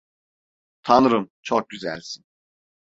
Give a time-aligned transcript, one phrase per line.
[0.83, 2.25] Tanrım, çok güzelsin.